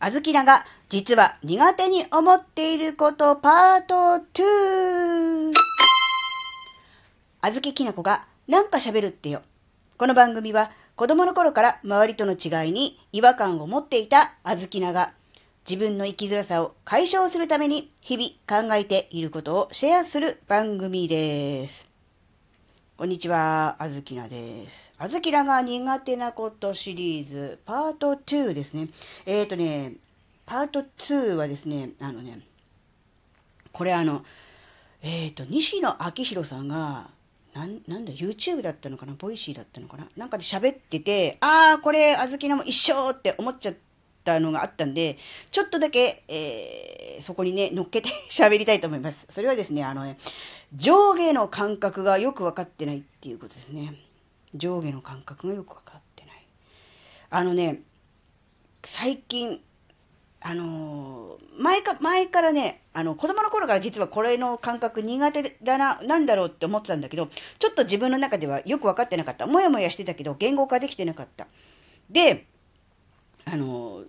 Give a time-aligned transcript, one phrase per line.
[0.00, 5.52] あずきなが実は苦手に思っていることパート 2!
[7.40, 9.42] あずききなこがなんか喋るってよ。
[9.96, 15.14] この番組は子供の頃から周りとの違いに違和感を持っていたあずきなが
[15.68, 21.87] 自分の生きづらさを解消するために日々考えていることをシェアする番組です。
[22.98, 24.74] こんにちは、あずきなです。
[24.98, 28.88] あずきなが苦手なことシリーズ、パート2ですね。
[29.24, 29.92] えっ、ー、とね、
[30.44, 32.40] パート2はですね、あのね、
[33.70, 34.24] これあの、
[35.00, 37.08] えっ、ー、と、西野亮廣さんが、
[37.54, 43.87] なん、なんだ、YouTube だったのかな Voicy だったのかななんかで喋ってて、あー、これ、あずきなも一緒って思っちゃって
[44.32, 45.16] ったのがあったんで、
[45.50, 49.26] ちょっとだけ、えー、そこにね、乗っけて 喋りたいと思います。
[49.30, 50.18] それはですね、あのね、
[50.74, 53.94] 上下の感覚がよくわかってないっていうことですね。
[54.54, 56.42] 上下の感覚がよくわかってない。
[57.30, 57.80] あのね、
[58.84, 59.60] 最近、
[60.40, 69.46] あのー、前か、前からね、あの、子供の頃から実はこれの感覚苦手だな、なんだろうって思ってたんだけど、ちょっと自分の中ではよくわかってなかった。
[69.46, 71.48] もやもやしてたけど、言語化できてなかった。
[72.08, 72.46] で、
[73.44, 74.06] あのー、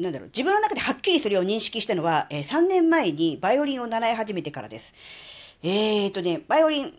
[0.00, 4.92] なんだろう、自分の中ではっきりそれを認識したのは、えー、3年前にバイオリンを習い始めてからです。
[5.62, 6.94] えーとね、バイオリン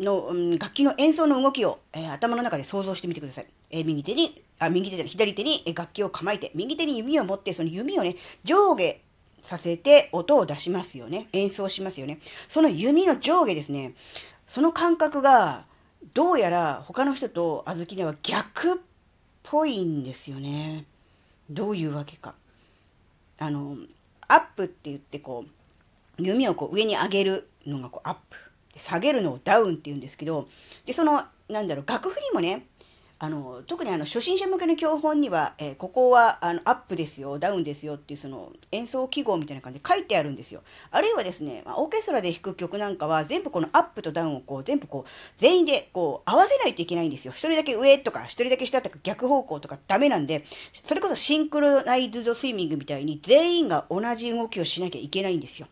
[0.00, 3.46] の、うん、楽器の演奏の動きを、えー、頭の中で想像してみてください。
[3.70, 8.96] えー、右手に、あ、右手じゃない、左手に楽器を構えて、右手に弓を持って、その弓をね、上下
[9.44, 11.28] させて音を出しますよね。
[11.32, 12.18] 演奏しますよね。
[12.48, 13.94] その弓の上下ですね。
[14.48, 15.66] その感覚が、
[16.14, 18.76] どうやら他の人と小豆では逆っ
[19.42, 20.86] ぽいんですよね。
[21.50, 22.34] どういうわけか。
[23.40, 23.74] あの、
[24.28, 25.46] アップって言ってこ
[26.18, 28.36] う、弓をこう上に上げるのがこうアップ。
[28.76, 30.46] 下げるのをダウンって言うんですけど、
[30.86, 32.66] で、その、なんだろう、楽譜にもね、
[33.22, 40.62] あの、特にあの、初心者向けの教本には、えー、ここは、あの、アップですよ、ダウンですよっていう、その、演奏記号みたいな感じで書いてあるんですよ。
[40.90, 47.34] あるいはですね、まあ、オーケストラで弾く曲なんかは、全部このアップとダウンをこう、全部こう、全員でこう、合わせないといけないんですよ。
[47.34, 50.46] 一人だけ上とか、一人だけ下とか、逆方向とかダメなんで、
[50.88, 55.68] それこそシンクロナイズドスイミングみたいに、全員が同じ動きをしなきゃいけないんですよ。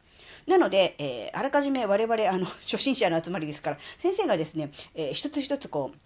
[0.46, 5.98] なので、えー、あらかじめ我々、あの、初心者の集まりですから、先生がですね、えー、一つ一つこう、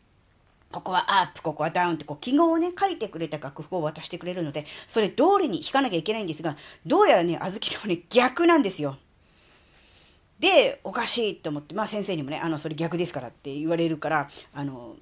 [0.72, 8.96] ここはアップ、ここはダウンってこう記号をね、書いてくれた楽譜を渡してくれるので、それ通りに弾かなきゃいけないんですが、どうやらね、あずきのね、逆なんですよ。
[10.40, 14.96] で、おかしいと思って、まあ先生にもね、あの、それ逆ですからって言われるから、あの、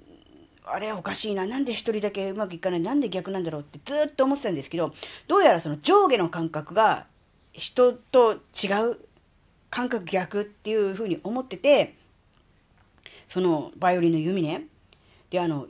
[0.64, 1.47] あれおかしいな。
[1.47, 4.94] なんで一人だけうまくいかないなんで逆なんだろうってずっと思ってたんですけど、
[5.26, 7.06] どうやらその上下の感覚が
[7.53, 8.98] 人と違う
[9.70, 11.97] 感覚逆っていうふうに思ってて、
[13.32, 14.66] そのバイオリンの弓ね。
[15.30, 15.68] で、あの、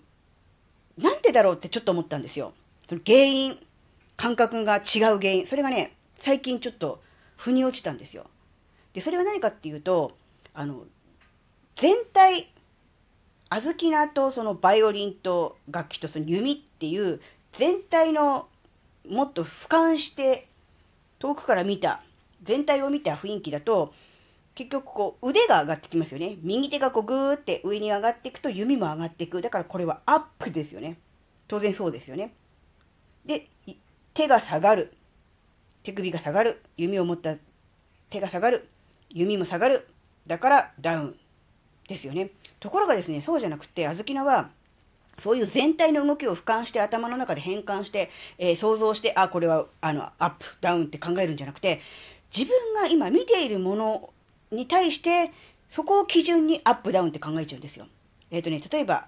[0.98, 2.53] なんでだろうってちょっと思ったんですよ。
[2.88, 3.59] その原因、
[4.16, 5.47] 感覚が違う原因。
[5.47, 7.03] それがね、最近ちょっと
[7.37, 8.26] 腑に落ちたんですよ。
[8.93, 10.16] で、それは何かっていうと、
[10.53, 10.84] あの、
[11.76, 12.53] 全体、
[13.48, 17.21] 小豆菜とそのバイオリンと楽器とその弓っていう
[17.59, 18.48] 全体の
[19.09, 20.47] もっと俯瞰して
[21.19, 22.03] 遠くから見た
[22.42, 23.92] 全体を見た雰囲気だと、
[24.60, 26.37] 結局こう腕が上がってきますよね。
[26.43, 29.41] 右手がこうグーって上に上がっていくと弓も上がっていく。
[29.41, 30.98] だからこれはアップですよね。
[31.48, 32.34] 当然そうですよね。
[33.25, 33.48] で、
[34.12, 34.93] 手が下がる。
[35.82, 36.60] 手首が下がる。
[36.76, 37.37] 弓を持った
[38.10, 38.69] 手が下がる。
[39.09, 39.88] 弓も下がる。
[40.26, 41.16] だからダウン
[41.88, 42.28] ですよね。
[42.60, 44.50] ところがですね、そうじゃなくて、あずきなは、
[45.21, 51.81] そういう全体の動きを俯瞰して頭の中で変換して、えー、想像して、あ、これは、あの、アップ、ダウンって考えるんじゃなくて、
[52.37, 54.10] 自分が今見ているもの
[54.50, 55.33] に対して、
[55.71, 57.87] そこを基準にアップダウンって考えちゃうんですよ。
[58.31, 59.06] えっ、ー、とね、例えば、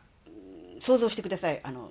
[0.80, 1.60] 想像してください。
[1.62, 1.90] あの、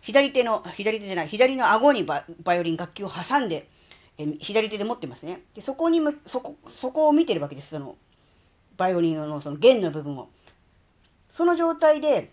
[0.00, 2.24] 左手の、左手じゃない、左の顎にバ
[2.54, 3.68] イオリン楽器を挟んで、
[4.18, 5.42] え左手で持ってますね。
[5.54, 7.70] で、そこにむ、そこ、そこを見てるわけです。
[7.70, 7.96] その、
[8.76, 10.28] バイオリンのその弦の部分を。
[11.30, 12.30] その状態で、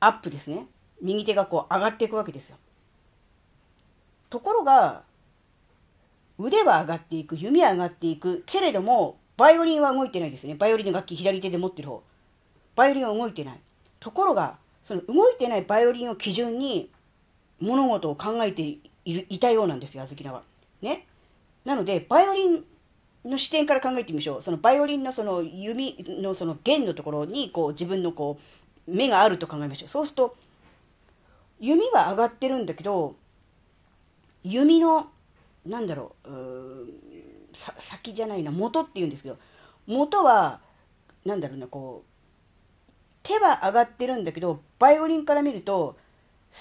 [0.00, 0.66] アップですね。
[1.00, 2.56] 右手がこう上がっていくわけですよ。
[4.30, 5.02] ところが、
[6.38, 10.54] 腕は上がっていく、弓は上がっていく、けれども、バイオリンは動いてないですね。
[10.54, 12.02] バイオリンの楽器左手で持ってる方。
[12.76, 13.60] バイオリンは動いてない。
[14.00, 14.56] ところが、
[14.86, 16.90] その動いてないバイオリンを基準に
[17.60, 18.80] 物事を考えてい
[19.14, 20.42] るいたようなんですよ、あずきなは。
[20.80, 21.06] ね。
[21.64, 22.64] なので、バイオリン
[23.24, 24.42] の視点から考えてみましょう。
[24.42, 28.38] そのバイオリンのその弓のその弦のところに、こう自分のこ
[28.86, 29.88] う、目があると考えましょう。
[29.88, 30.36] そうすると、
[31.60, 33.16] 弓は上がってるんだけど、
[34.44, 35.08] 弓の
[35.68, 36.86] なんだろう、う
[37.78, 39.38] 先じゃないな、元って言うんですけど、
[39.86, 40.60] 元は、
[41.24, 42.08] なんだろうな、こう、
[43.22, 45.96] 手は上がってるんだけど、バイオリンから見ると、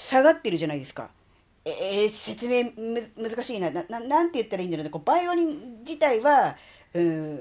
[0.10, 1.10] 下がってるじゃないですか。
[1.66, 2.72] えー、説明
[3.18, 4.00] 難しいなな。
[4.00, 4.90] なんて言ったらいいんだろうね。
[4.90, 6.56] こうバイオリン自体は、
[6.94, 7.38] うん、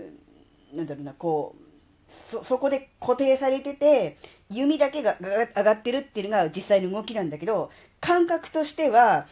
[0.74, 4.16] なんだろうな、こう、そ、そこで固定されてて、
[4.50, 7.70] 弓だけが上がってるっていうのが実際の動きなんだけど、
[8.00, 9.26] 感覚としては、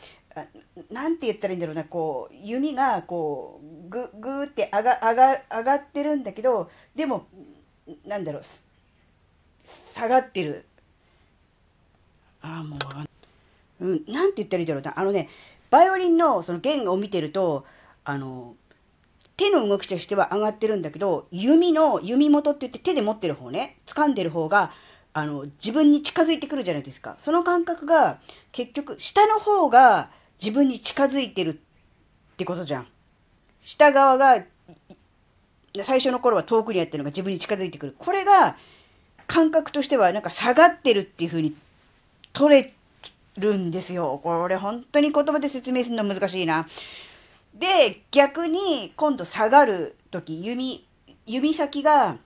[0.90, 7.26] なんて言ったらいいんだろうな、こう、弓が、こう、ぐ、ぐーって上が、上が、上がってるんだけど、でも、
[8.06, 8.42] なんだろう、
[9.94, 10.66] 下がってる。
[12.42, 12.78] ああ、もう。
[13.80, 14.98] うん、なんて言ったらいいんだろうな。
[14.98, 15.28] あのね、
[15.70, 17.64] バイオリンのその弦を見てると、
[18.04, 18.54] あの、
[19.36, 24.72] 手の動きとしては上がってるんだけど、弓の、弓元って言って手で持ってる方ね、掴んでる方が、
[25.12, 27.16] あの、自分に近づいてくるじゃないですか。
[27.24, 28.20] その感覚が、
[28.52, 30.10] 結局、下の方が
[30.40, 31.60] 自分に近づいてる
[32.34, 32.86] ってことじゃん。
[33.62, 34.44] 下側が、
[35.84, 37.96] 最初の頃は遠くにあってるのが自分に近づいてくる。
[37.98, 38.56] これが、
[39.26, 41.56] 感覚としてはなんか下がってるっていう風に
[42.32, 42.74] 取れ
[43.38, 44.20] るんですよ。
[44.22, 46.68] これ本当に言葉で説明するの難しいな。
[47.54, 50.86] で、逆に今度下がるとき、弓、
[51.26, 52.18] 指先が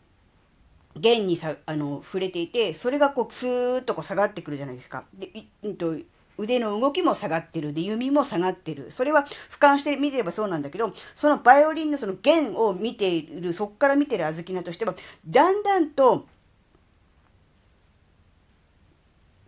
[0.96, 5.04] 弦にさ、あの、触れていて、それがこう、スーッとこう下がってくるじゃないですか。
[5.14, 5.30] で、
[5.62, 5.94] うんと、
[6.38, 7.72] 腕の動きも下がってる。
[7.74, 8.92] で、弓も下がってる。
[8.96, 14.94] それは俯瞰して見てればそうなんだけど、そのバイオリンのその弦を見ている、そこから見てるあずきなとしては、
[15.26, 16.26] だんだんと、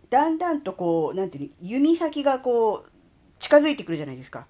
[0.09, 2.89] だんだんとこう、なんていうの、弓先がこう、
[3.39, 4.45] 近づいてくるじゃないですか。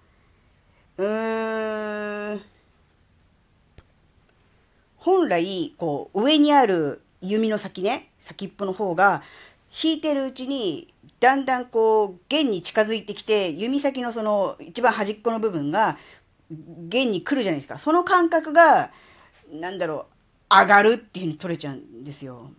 [0.97, 2.41] うーん。
[4.97, 9.21] 本来、こう、上にある弓の先ね、先っぽの方が、
[9.71, 15.97] 弾いてるうちに、だんだんこう、弦に近づいてきて、弓先のその、一番端っこの部分が、
[16.49, 17.77] 弦に来るじゃないですか。
[17.77, 18.91] その感覚が、
[19.51, 20.07] なんだろ
[20.49, 22.51] う、上がるっていう風に取れちゃうんですよ。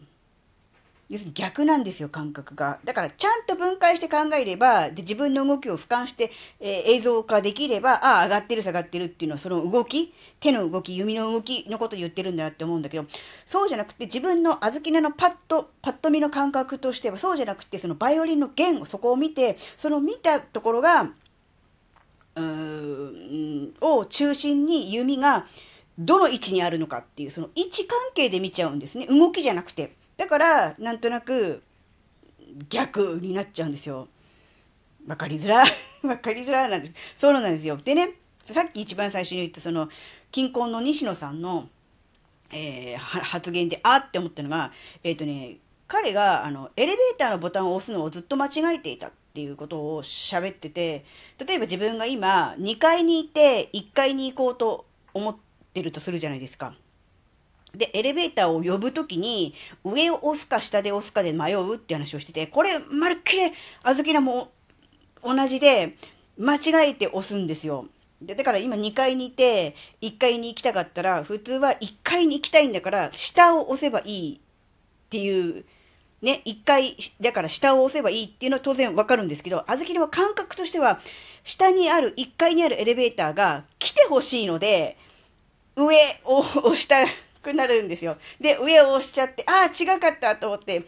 [1.12, 2.78] 要するに逆なんですよ、感覚が。
[2.84, 13.04] だから、ちゃんと分解して考えれば、で、自分の動きを俯瞰して、えー、映像化できれば、ああ、上がってる、下がってるっていうのは、その動き、手の動き、弓の動きのことを言ってるんだなって思うんだけど、
[13.46, 21.10] そうじゃなくて、自分の小豆菜のパッと、パッと見の感覚としては、そうじゃなくて、そのバイオリンの弦を、そこを見て、その見たところが、
[22.36, 25.46] うーん、を中心に弓が、
[25.98, 29.06] どの位置にあるのかっていう、その位置関係で見ちゃうんですね。
[29.08, 29.94] 動きじゃなくて。
[30.22, 31.64] だから、なんとなく、
[32.68, 34.06] 逆になっちゃうんですよ。
[35.04, 35.72] わかりづらい。
[36.06, 36.94] わかりづらいなんです。
[37.18, 37.76] そうなんですよ。
[37.76, 38.10] でね、
[38.44, 39.88] さっき一番最初に言ったその、
[40.30, 41.68] 近婚の西野さんの、
[42.52, 44.70] えー、発言で、あって思ったのが、
[45.02, 45.56] えっ、ー、とね、
[45.88, 51.04] 彼が、あの、エレベーターのボタンを押すのをずっと間違えていたっていうことを喋ってて、
[51.44, 55.36] 例えば自分が今、2階にいて、1階に行こうと思っ
[55.74, 56.76] てるとするじゃないですか。
[57.74, 59.54] で、エレベーターを呼ぶときに、
[59.84, 63.52] 上を押すか下で押すかで迷うって話をしてて、これ、まるっきり、
[63.82, 64.50] あずきなも
[65.22, 65.96] 同じで、
[66.38, 67.86] 間違えて押すんですよ。
[68.20, 75.64] で、だから今2階にいて、1階に行きたかったら、普通は1階に行きたいんだから、下を押せばいいっていう、
[76.20, 81.00] ね、1階、だから下を押せばいいっていうのは当然わかるんですけど、あずきのは感覚としては、
[81.44, 84.96] 下にある、1階にあるエレベーターが来てほしいので、
[85.74, 87.06] 上を押した
[87.42, 88.16] くなるんですよ。
[88.40, 90.84] で、上を押しちゃって、ああ、違かったと思って、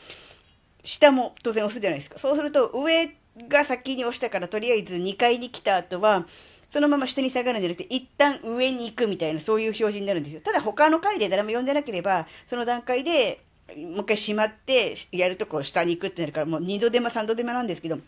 [0.85, 2.19] 下も当然押すじゃないですか。
[2.19, 3.15] そうすると、上
[3.49, 6.27] が先に押したから、とりあえず2階に来た後は、
[6.73, 10.41] そのまま下に下がるんじゃなくて、一旦上に行くみたいな、そういう表示になるんですよ。
[10.41, 13.45] ただ他の階で誰も呼んでなければ、その段階で、
[13.77, 17.99] もう一回閉まって、やるとこ下に行くってなるから、もう2度手間3度手間なんですけど、っ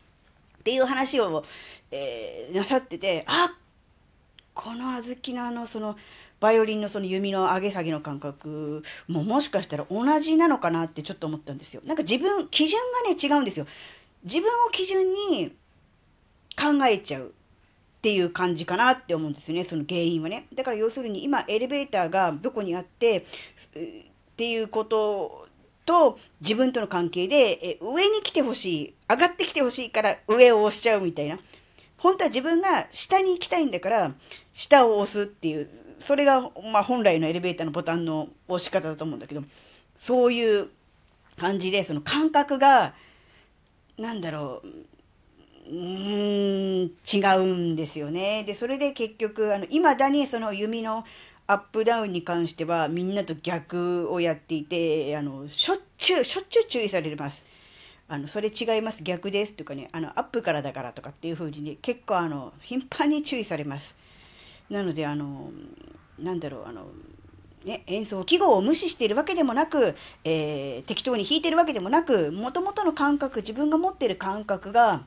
[0.65, 1.45] ていう話を、
[1.91, 3.55] えー、なさってて、あ
[4.53, 5.97] この小豆のあの、その、
[6.41, 11.81] バイオリンのその弓の上げ下げの感覚ももしかしたら同じなのかなってちょっと思ったんですよ。
[11.85, 13.67] なんか自分、基準がね、違うんですよ。
[14.25, 15.55] 自分を基準に
[16.57, 17.29] 考えちゃうっ
[18.03, 20.47] ていう感じかなって思うんですよね、その原因はね。
[20.55, 23.25] だから要するに今エレベーターがどこにあって、っ
[24.37, 25.49] ていうこと
[25.87, 31.39] と自分との関係で、え上に来てほしい、上がってきてほしいから上を押しちゃうみたいな。
[31.99, 34.15] 本当は自分が下に行きたいんだから、
[34.55, 35.69] 下を押すっていう、
[36.07, 36.41] それが、
[36.73, 39.43] まあ、本来のエレベーターのボタンの押し方だと思うんだけど、
[40.01, 40.69] そういう
[41.39, 42.95] 感じで、その感覚が、
[43.99, 44.69] なんだろう、
[45.69, 48.45] うーん、違うんですよね。
[48.45, 51.05] で、それで結局、あの、未だにその弓の
[51.49, 57.43] アップダウンに関しては、みんなと逆をやっていて、あの、しょっちゅう、しょっちゅう注意されます。
[58.09, 63.95] あの、それ違います、逆ですとかね、あの、アップからだからとかっていう風にね、結構あの、頻繁に注意されます。
[64.71, 65.51] なので、あの、
[66.19, 66.87] なんだろう、あの、
[67.65, 75.05] ね、演奏記号を無視しているわけでもなく、えー、適当に弾いているわけでもなく、もともとの感覚、自分が持っている感覚が、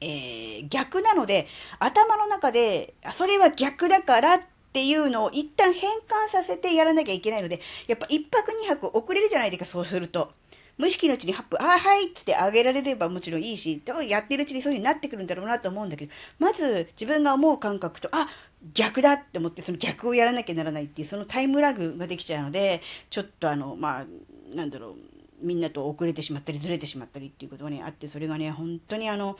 [0.00, 4.40] えー、逆なので、頭の中で、それは逆だからっ
[4.72, 10.32] ていうのを一旦変換させてやらなきゃいけないので、やっぱ一泊二泊遅れるじゃないですか、そうすると。
[10.80, 18.28] 無意識のうちに8分、ああ、はいっつってあげられればもちろんいいし、多分やってるうちにそういう風になってくるんだろうなと思うんだけど、まず自分が思う感覚と、あ、
[18.74, 24.94] 逆だって思ってその逆をやらなきゃならないっていう、そのタイムラグができちゃうので、ちょっとあの、まあ、なんだろう、
[25.42, 29.36] みんなと遅れてしまったりずれてしまったりっていうことがね、あって、それがね、本当にあの、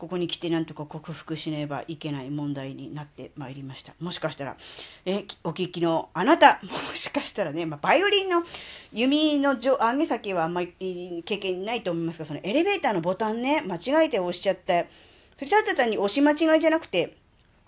[0.00, 3.92] ここに来てなんとか克服しねばいけない問題になってまいりました。
[4.00, 4.56] もしかしたら、
[5.04, 8.42] え、お聞きのあなた、もしかしたらね、まあ、バイオリンの
[8.94, 14.88] 弓の上げ先はあんまり経験ないと思いますが、そのエレベーターのボタンね、間違えて押しちゃって、
[15.36, 17.18] それただ単に押し間違いじゃなくて、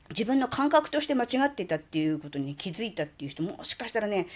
[0.08, 4.26] 自分の感覚として間違ってたっていうことに気づいたっていう人もしかしたらね、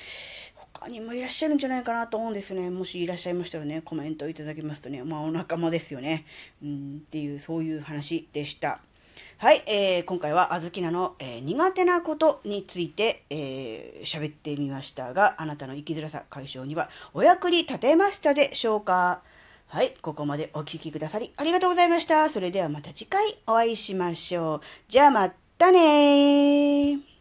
[0.78, 2.68] 他にもいらっしゃるんじゃないかなと思うんですね。
[2.70, 6.26] もしいらっしゃいましたらね、コメントいただけますとね、まあお仲間ですよね。
[6.62, 8.80] うん、っていう、そういう話でした。
[9.38, 19.20] はい、えー、今回はあずきなの、えー、苦手なことについて喋、えー、ってみましたが、あなたの生きづらさ解消にはお役に立てましたでしょうか？
[19.68, 22.30] はい、ここまでお聴きくださりありがとうございました。
[22.30, 24.60] それではまた次回お会いしましょう。
[24.88, 25.28] じゃあま
[25.58, 27.15] たねー。